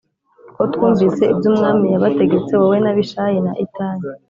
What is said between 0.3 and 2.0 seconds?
kuko twumvise ibyo umwami